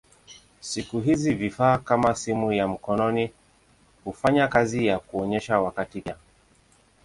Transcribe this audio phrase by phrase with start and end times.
[0.59, 3.31] Siku hizi vifaa kama simu ya mkononi
[4.05, 6.15] hufanya kazi ya kuonyesha wakati pia.